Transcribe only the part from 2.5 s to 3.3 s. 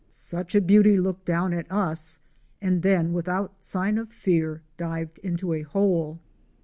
and then